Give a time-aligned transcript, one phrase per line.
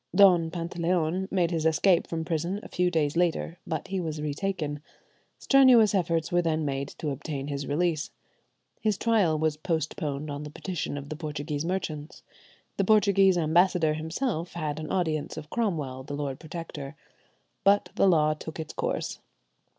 [0.15, 4.81] Don Pantaleon made his escape from prison a few days later, but he was retaken.
[5.37, 8.09] Strenuous efforts were then made to obtain his release.
[8.81, 12.23] His trial was postponed on the petition of the Portuguese merchants.
[12.77, 16.95] The Portuguese ambassador himself had an audience of Cromwell, the Lord Protector.
[17.63, 19.19] But the law took its course.